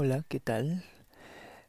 [0.00, 0.84] Hola, ¿qué tal?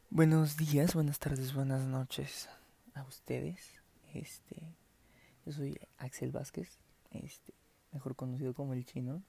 [0.08, 2.48] Buenos días, buenas tardes, buenas noches
[2.94, 3.58] a ustedes.
[4.14, 4.54] Este,
[5.44, 6.78] yo soy Axel Vázquez,
[7.10, 7.52] este,
[7.90, 9.20] mejor conocido como el chino,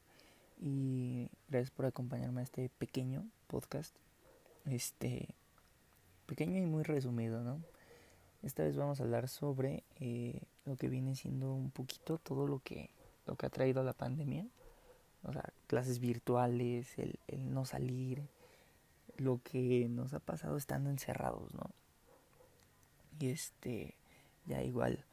[0.61, 3.95] y gracias por acompañarme a este pequeño podcast.
[4.65, 5.29] Este,
[6.27, 7.59] pequeño y muy resumido, ¿no?
[8.43, 12.59] Esta vez vamos a hablar sobre eh, lo que viene siendo un poquito todo lo
[12.59, 12.91] que
[13.25, 14.45] lo que ha traído la pandemia,
[15.23, 18.21] o sea, clases virtuales, el, el no salir
[19.17, 21.71] lo que nos ha pasado estando encerrados, ¿no?
[23.19, 23.95] Y este,
[24.45, 25.05] ya igual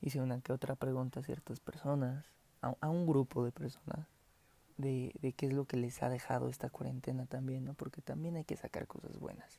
[0.00, 2.24] hice una que otra pregunta a ciertas personas,
[2.60, 4.06] a, un grupo de personas,
[4.76, 7.74] de, de, qué es lo que les ha dejado esta cuarentena también, ¿no?
[7.74, 9.58] Porque también hay que sacar cosas buenas.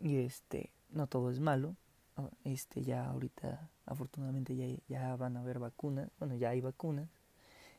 [0.00, 1.76] Y este, no todo es malo.
[2.44, 6.10] Este, ya ahorita, afortunadamente, ya, ya van a haber vacunas.
[6.18, 7.08] Bueno, ya hay vacunas.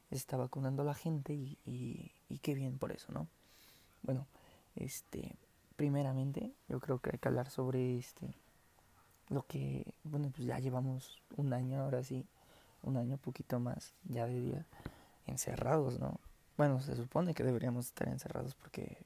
[0.10, 1.58] Está vacunando la gente y,
[2.30, 3.28] y qué bien por eso, ¿no?
[4.04, 4.28] Bueno,
[4.76, 5.36] este,
[5.76, 8.36] primeramente, yo creo que hay que hablar sobre este
[9.30, 12.26] lo que, bueno, pues ya llevamos un año ahora sí,
[12.84, 14.66] un año poquito más ya de día
[15.26, 16.20] encerrados, ¿no?
[16.58, 18.98] Bueno, se supone que deberíamos estar encerrados porque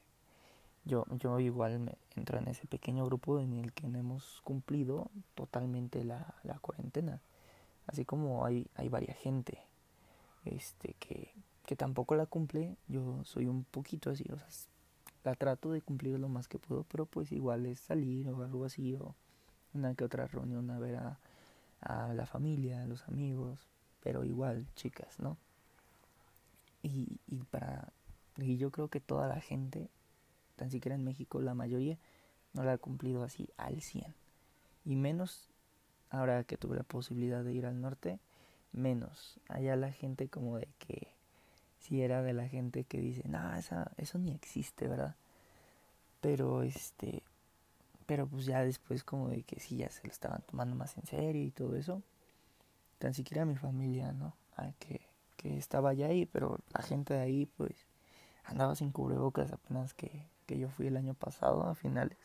[0.83, 5.09] yo, yo igual me entro en ese pequeño grupo en el que no hemos cumplido
[5.35, 7.21] totalmente la, la cuarentena.
[7.87, 9.59] Así como hay, hay varias gente
[10.45, 11.33] este que,
[11.65, 14.47] que tampoco la cumple, yo soy un poquito así, o sea,
[15.27, 18.63] la trato de cumplir lo más que puedo, pero pues igual es salir o algo
[18.63, 19.13] así, o
[19.73, 21.19] una que otra reunión a ver a,
[22.13, 23.67] la familia, a los amigos,
[24.01, 25.37] pero igual, chicas, ¿no?
[26.81, 27.91] Y, y para
[28.37, 29.89] y yo creo que toda la gente,
[30.55, 31.97] tan siquiera en México, la mayoría
[32.53, 34.15] no la ha cumplido así al 100.
[34.85, 35.49] Y menos
[36.09, 38.21] ahora que tuve la posibilidad de ir al norte,
[38.71, 39.41] menos.
[39.49, 41.11] Allá la gente como de que
[41.87, 45.15] si era de la gente que dice, no, esa, eso ni existe, ¿verdad?
[46.21, 47.23] Pero este,
[48.05, 51.05] pero pues ya después como de que sí, ya se lo estaban tomando más en
[51.05, 52.03] serio y todo eso.
[52.99, 54.35] Tan siquiera mi familia, ¿no?
[54.57, 55.01] Ah, que,
[55.37, 57.87] que estaba ya ahí, pero la gente de ahí pues
[58.43, 62.17] andaba sin cubrebocas apenas que, que yo fui el año pasado a finales.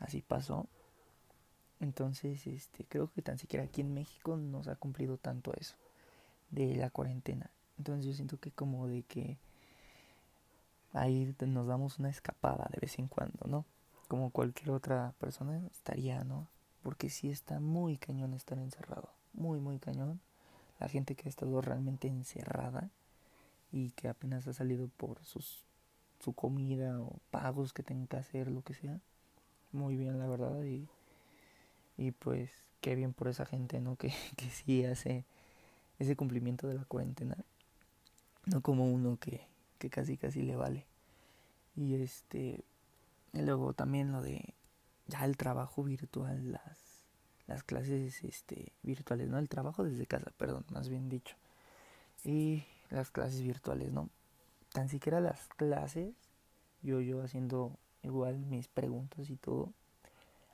[0.00, 0.66] Así pasó.
[1.78, 5.76] Entonces, este, creo que tan siquiera aquí en México no se ha cumplido tanto eso
[6.50, 7.50] de la cuarentena.
[7.80, 9.38] Entonces yo siento que como de que
[10.92, 13.64] ahí nos damos una escapada de vez en cuando, ¿no?
[14.06, 16.46] Como cualquier otra persona estaría, ¿no?
[16.82, 20.20] Porque sí está muy cañón estar encerrado, muy, muy cañón.
[20.78, 22.90] La gente que ha estado realmente encerrada
[23.72, 25.64] y que apenas ha salido por sus,
[26.22, 29.00] su comida o pagos que tenga que hacer, lo que sea.
[29.72, 30.62] Muy bien, la verdad.
[30.64, 30.86] Y,
[31.96, 32.50] y pues
[32.82, 33.96] qué bien por esa gente, ¿no?
[33.96, 35.24] Que, que sí hace
[35.98, 37.38] ese cumplimiento de la cuarentena
[38.46, 39.46] no como uno que,
[39.78, 40.86] que casi casi le vale.
[41.76, 42.64] Y este,
[43.32, 44.54] luego también lo de
[45.06, 46.78] ya el trabajo virtual, las,
[47.46, 49.38] las clases este, virtuales, ¿no?
[49.38, 51.36] El trabajo desde casa, perdón, más bien dicho.
[52.24, 54.08] Y las clases virtuales, ¿no?
[54.72, 56.14] Tan siquiera las clases,
[56.82, 59.72] yo, yo haciendo igual mis preguntas y todo,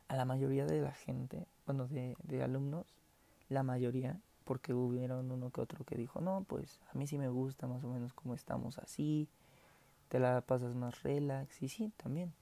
[0.08, 2.86] a la mayoría de la gente, bueno, de, de alumnos,
[3.48, 7.28] la mayoría porque hubieron uno que otro que dijo, no, pues a mí sí me
[7.28, 9.28] gusta más o menos como estamos así,
[10.08, 12.32] te la pasas más relax, y sí, también.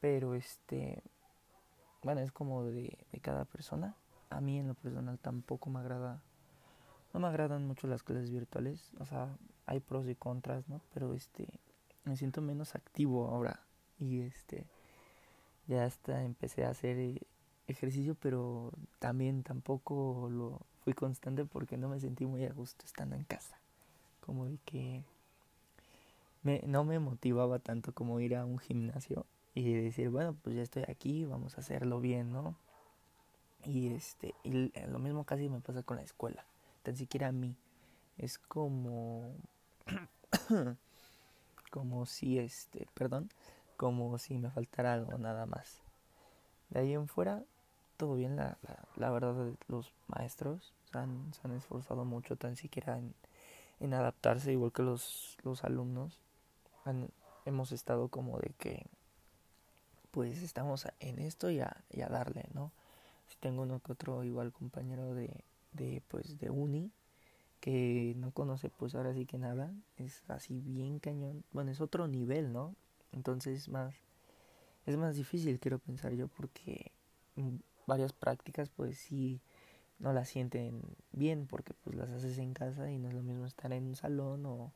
[0.00, 1.04] Pero este,
[2.02, 3.94] bueno, es como de, de cada persona.
[4.28, 6.20] A mí en lo personal tampoco me agrada,
[7.12, 10.80] no me agradan mucho las clases virtuales, o sea, hay pros y contras, ¿no?
[10.92, 11.48] Pero este,
[12.02, 13.60] me siento menos activo ahora
[14.00, 14.66] y este,
[15.68, 17.20] ya hasta empecé a hacer eh,
[17.68, 23.16] ejercicio, pero también tampoco lo fui constante porque no me sentí muy a gusto estando
[23.16, 23.56] en casa.
[24.20, 25.02] Como de que
[26.42, 30.62] me, no me motivaba tanto como ir a un gimnasio y decir, bueno, pues ya
[30.62, 32.56] estoy aquí, vamos a hacerlo bien, ¿no?
[33.64, 36.44] Y este, y lo mismo casi me pasa con la escuela,
[36.82, 37.56] tan siquiera a mí.
[38.18, 39.32] Es como
[41.70, 43.30] como si este, perdón,
[43.76, 45.80] como si me faltara algo nada más.
[46.68, 47.42] De ahí en fuera
[48.04, 48.58] todo bien, la,
[48.96, 49.34] la, verdad,
[49.66, 53.14] los maestros se han, han esforzado mucho, tan siquiera en,
[53.80, 56.20] en adaptarse, igual que los, los alumnos.
[56.84, 57.08] Han,
[57.46, 58.84] hemos estado como de que,
[60.10, 62.72] pues estamos en esto y a, y a darle, ¿no?
[63.26, 65.42] Si tengo uno que otro igual compañero de,
[65.72, 66.90] de, pues, de uni,
[67.60, 72.06] que no conoce pues ahora sí que nada, es así bien cañón, bueno, es otro
[72.06, 72.74] nivel, ¿no?
[73.12, 73.94] Entonces más,
[74.84, 76.92] es más difícil, quiero pensar yo, porque
[77.86, 79.40] varias prácticas pues sí
[79.98, 80.82] no las sienten
[81.12, 83.96] bien porque pues las haces en casa y no es lo mismo estar en un
[83.96, 84.72] salón o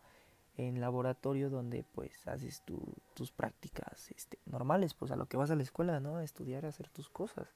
[0.58, 2.80] en laboratorio donde pues haces tu,
[3.14, 6.16] tus prácticas este, normales, pues a lo que vas a la escuela, ¿no?
[6.16, 7.48] A estudiar, a hacer tus cosas.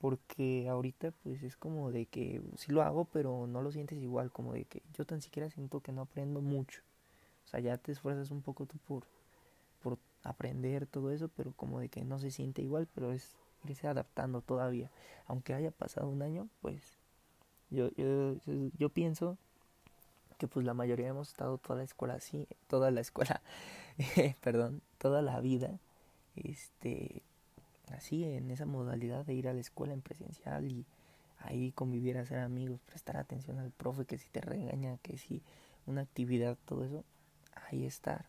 [0.00, 4.32] Porque ahorita pues es como de que sí lo hago, pero no lo sientes igual,
[4.32, 6.80] como de que yo tan siquiera siento que no aprendo mucho.
[7.44, 9.04] O sea, ya te esfuerzas un poco tú por,
[9.82, 13.88] por aprender todo eso, pero como de que no se siente igual, pero es irse
[13.88, 14.90] adaptando todavía.
[15.26, 16.98] Aunque haya pasado un año, pues
[17.70, 18.34] yo, yo,
[18.78, 19.38] yo pienso
[20.38, 23.40] que pues la mayoría hemos estado toda la escuela así, toda la escuela,
[24.42, 25.78] perdón, toda la vida,
[26.34, 27.22] este,
[27.92, 30.84] así en esa modalidad de ir a la escuela en presencial y
[31.38, 35.42] ahí convivir, hacer amigos, prestar atención al profe, que si te regaña, que si
[35.86, 37.04] una actividad, todo eso,
[37.68, 38.26] ahí estar.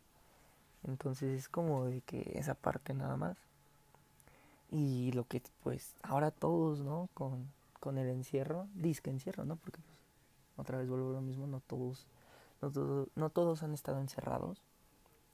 [0.83, 3.37] Entonces es como de que esa parte nada más.
[4.73, 7.07] Y lo que pues ahora todos, ¿no?
[7.13, 7.47] Con,
[7.79, 9.55] con el encierro, disque encierro, ¿no?
[9.55, 9.99] Porque pues
[10.57, 12.07] otra vez vuelvo a lo mismo, no todos,
[12.59, 14.63] no todos, no todos han estado encerrados,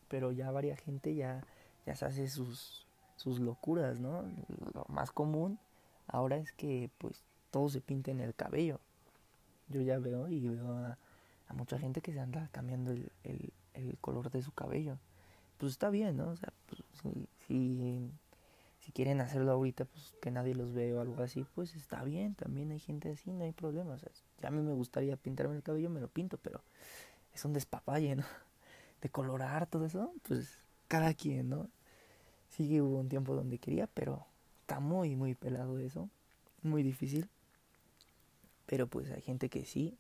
[0.09, 1.45] pero ya varias gente ya,
[1.85, 4.23] ya se hace sus, sus locuras, ¿no?
[4.73, 5.57] Lo más común
[6.07, 8.81] ahora es que pues todos se pinten el cabello.
[9.69, 10.97] Yo ya veo y veo a,
[11.53, 14.97] mucha gente que se anda cambiando el, el, el, color de su cabello.
[15.57, 16.29] Pues está bien, ¿no?
[16.29, 18.11] O sea, pues, si, si
[18.89, 22.33] si quieren hacerlo ahorita, pues que nadie los ve o algo así, pues está bien,
[22.33, 23.93] también hay gente así, no hay problema.
[23.93, 24.09] O sea,
[24.41, 26.63] ya a mí me gustaría pintarme el cabello, me lo pinto, pero
[27.31, 28.23] es un despapalle, ¿no?
[29.03, 30.57] De colorar todo eso, pues
[30.87, 31.69] cada quien, ¿no?
[32.49, 34.25] Sí hubo un tiempo donde quería, pero
[34.61, 36.09] está muy, muy pelado eso,
[36.63, 37.29] muy difícil.
[38.65, 39.99] Pero pues hay gente que sí,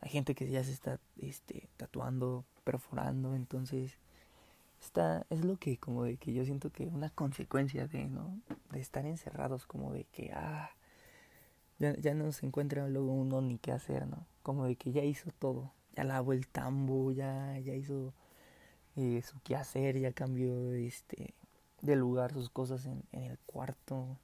[0.00, 3.98] hay gente que ya se está este, tatuando, perforando, entonces
[4.80, 8.38] está es lo que como de que yo siento que una consecuencia de no
[8.70, 10.70] de estar encerrados como de que ah
[11.78, 15.02] ya, ya no se encuentra luego uno ni qué hacer no como de que ya
[15.02, 18.12] hizo todo ya lavó el tambo ya ya hizo
[18.96, 21.34] eh, su quehacer ya cambió este
[21.82, 24.18] de lugar sus cosas en, en el cuarto.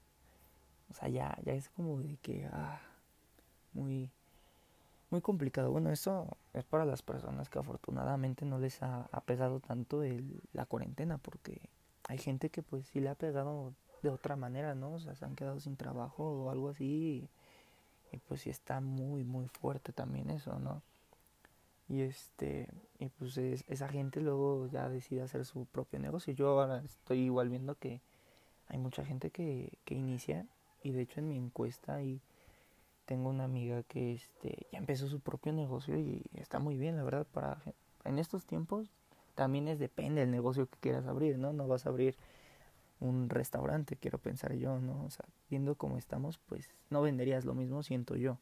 [0.90, 2.80] O sea ya ya es como de que ah
[3.72, 4.10] muy
[5.10, 5.70] muy complicado.
[5.70, 10.66] Bueno, eso es para las personas que afortunadamente no les ha, pegado tanto el, la
[10.66, 11.60] cuarentena, porque
[12.08, 14.92] hay gente que pues sí le ha pegado de otra manera, ¿no?
[14.92, 17.28] O sea, se han quedado sin trabajo o algo así.
[18.12, 20.82] Y, pues sí está muy, muy fuerte también eso, ¿no?
[21.88, 22.68] Y este,
[23.00, 26.32] y pues esa gente luego ya decide hacer su propio negocio.
[26.32, 28.00] Yo ahora estoy igual viendo que
[28.68, 30.46] hay mucha gente que, que inicia,
[30.84, 32.20] y de hecho en mi encuesta y
[33.06, 37.04] tengo una amiga que este ya empezó su propio negocio y está muy bien, la
[37.04, 37.62] verdad, para
[38.04, 38.90] en estos tiempos
[39.34, 41.52] también es depende del negocio que quieras abrir, ¿no?
[41.52, 42.16] No vas a abrir
[43.00, 45.04] un restaurante, quiero pensar yo, ¿no?
[45.04, 48.38] O sea, viendo cómo estamos, pues no venderías lo mismo, siento yo.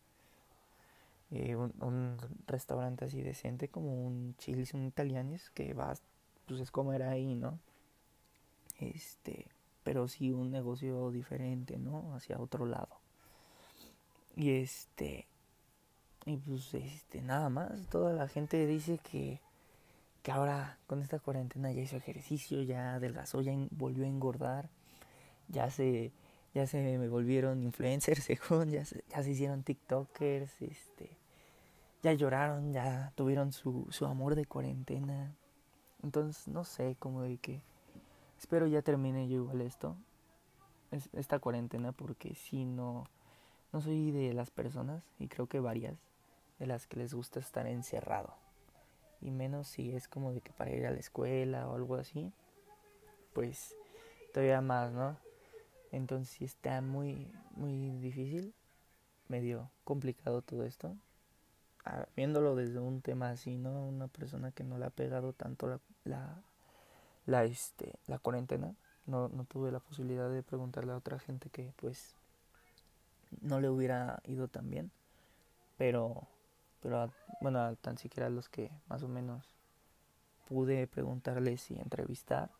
[1.31, 6.03] Eh, un, restaurante así decente como un chilis, un italianis, que vas,
[6.47, 7.59] pues es comer ahí, ¿no?
[8.79, 9.47] Este,
[9.83, 12.15] pero sí un negocio diferente, ¿no?
[12.15, 13.02] Hacia otro lado.
[14.37, 15.27] Y este.
[16.25, 17.87] Y pues este, nada más.
[17.89, 19.41] Toda la gente dice que,
[20.23, 24.69] que ahora con esta cuarentena ya hizo ejercicio, ya adelgazó, ya volvió a engordar.
[25.49, 26.13] Ya se,
[26.55, 31.11] ya se me volvieron influencers, según, ya se, ya se hicieron TikTokers, este.
[32.03, 35.35] Ya lloraron, ya tuvieron su, su amor de cuarentena.
[36.03, 37.61] Entonces, no sé, como de que.
[38.39, 39.97] Espero ya termine yo igual esto.
[41.13, 43.07] esta cuarentena, porque si no
[43.73, 45.97] no soy de las personas, y creo que varias,
[46.59, 48.35] de las que les gusta estar encerrado.
[49.21, 52.33] Y menos si es como de que para ir a la escuela o algo así,
[53.33, 53.77] pues
[54.33, 55.17] todavía más, ¿no?
[55.91, 58.55] Entonces sí está muy, muy difícil,
[59.29, 60.97] medio complicado todo esto.
[61.85, 63.87] Ah, viéndolo desde un tema así, ¿no?
[63.87, 66.43] Una persona que no le ha pegado tanto la, la,
[67.27, 68.75] la, este, la cuarentena.
[69.07, 72.15] No, no tuve la posibilidad de preguntarle a otra gente que pues
[73.41, 74.91] no le hubiera ido tan bien.
[75.79, 76.29] Pero,
[76.83, 79.55] pero bueno, tan siquiera los que más o menos
[80.49, 82.51] pude preguntarles y entrevistar,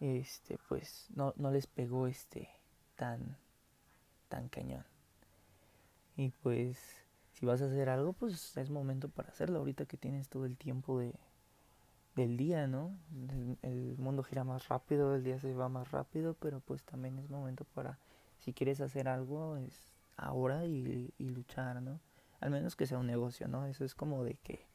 [0.00, 2.48] este, pues no, no les pegó este
[2.96, 3.36] tan,
[4.28, 4.84] tan cañón.
[6.16, 6.78] Y pues,
[7.32, 9.60] si vas a hacer algo, pues es momento para hacerlo.
[9.60, 11.14] Ahorita que tienes todo el tiempo de,
[12.16, 12.98] del día, ¿no?
[13.62, 17.30] El, mundo gira más rápido, el día se va más rápido, pero pues también es
[17.30, 17.98] momento para
[18.38, 19.74] si quieres hacer algo es
[20.16, 22.00] ahora y, luchar, ¿no?
[22.40, 23.66] Al menos que sea un negocio, ¿no?
[23.66, 24.66] Eso es como de que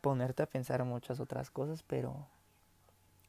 [0.00, 2.26] ponerte a pensar muchas otras cosas, pero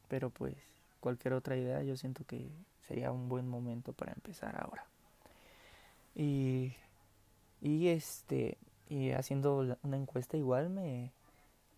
[0.08, 0.54] pero pues
[1.00, 2.50] cualquier otra idea yo siento que
[2.86, 4.84] sería un buen momento para empezar ahora.
[6.14, 6.74] Y
[7.60, 8.58] y este
[8.88, 11.12] y haciendo una encuesta igual me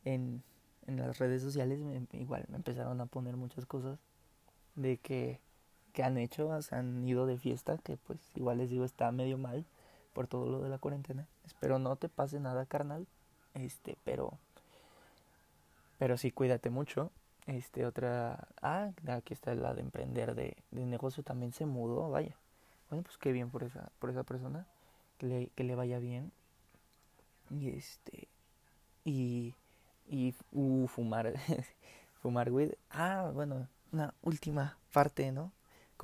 [0.04, 0.42] en
[0.86, 1.80] en las redes sociales
[2.12, 3.98] igual me empezaron a poner muchas cosas
[4.74, 5.40] de que,
[5.94, 9.10] que han hecho, o sea, han ido de fiesta, que pues igual les digo está
[9.12, 9.64] medio mal
[10.12, 11.26] por todo lo de la cuarentena.
[11.46, 13.06] Espero no te pase nada, carnal.
[13.54, 14.38] Este, pero
[15.98, 17.10] pero sí cuídate mucho.
[17.46, 22.34] Este, otra, ah, aquí está la de emprender de, de negocio también se mudó, vaya.
[22.90, 24.66] Bueno, pues qué bien por esa por esa persona,
[25.18, 26.32] que le, que le vaya bien.
[27.50, 28.26] Y este
[29.04, 29.54] y
[30.08, 31.34] y uh, fumar
[32.22, 32.72] fumar weed.
[32.90, 35.52] Ah, bueno, una última parte, ¿no?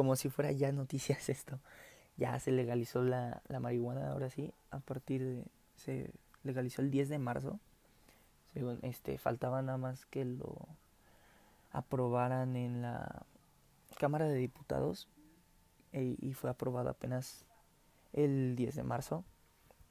[0.01, 1.61] Como si fuera ya noticias esto.
[2.17, 5.45] Ya se legalizó la, la marihuana, ahora sí, a partir de...
[5.77, 6.11] Se
[6.43, 7.61] legalizó el 10 de marzo.
[8.55, 10.57] Según este, faltaba nada más que lo
[11.71, 13.27] aprobaran en la
[13.99, 15.07] Cámara de Diputados
[15.93, 17.45] e, y fue aprobado apenas
[18.15, 19.23] el 10 de marzo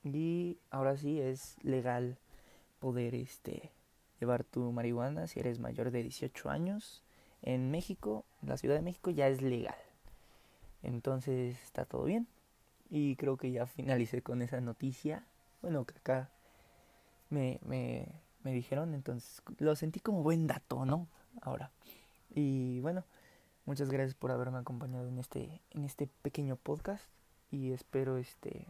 [0.03, 2.17] y ahora sí es legal
[2.79, 3.71] poder este
[4.19, 7.03] llevar tu marihuana si eres mayor de 18 años
[7.43, 9.75] en México, en la Ciudad de México ya es legal.
[10.83, 12.27] Entonces está todo bien.
[12.89, 15.23] Y creo que ya finalicé con esa noticia.
[15.61, 16.29] Bueno, que acá
[17.29, 18.07] me, me,
[18.43, 21.07] me dijeron, entonces lo sentí como buen dato, ¿no?
[21.41, 21.71] Ahora.
[22.33, 23.03] Y bueno,
[23.65, 27.03] muchas gracias por haberme acompañado en este, en este pequeño podcast.
[27.51, 28.65] Y espero este,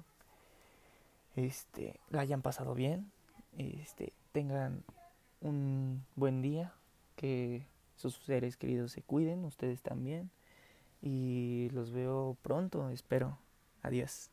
[1.35, 3.11] este, la hayan pasado bien.
[3.57, 4.83] Este, tengan
[5.41, 6.73] un buen día.
[7.15, 7.65] Que
[7.97, 10.29] sus seres queridos se cuiden, ustedes también.
[11.01, 13.39] Y los veo pronto, espero.
[13.81, 14.31] Adiós.